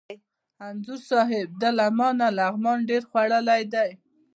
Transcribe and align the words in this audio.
انځور 0.65 0.99
صاحب! 1.11 1.47
ده 1.61 1.69
له 1.77 1.85
ما 1.97 2.09
نه 2.19 2.27
لغمان 2.39 2.77
ډېر 2.89 3.01
خوړلی 3.09 3.61
دی. 3.73 3.91